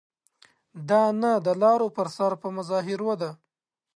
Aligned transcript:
دا 0.89 1.03
نه 1.21 1.31
د 1.45 1.47
لارو 1.61 1.87
پر 1.95 2.07
سر 2.15 2.31
په 2.41 2.47
مظاهرو 2.57 3.11
ده. 3.21 3.31